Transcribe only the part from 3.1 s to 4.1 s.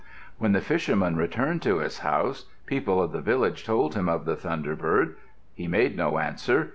the village told him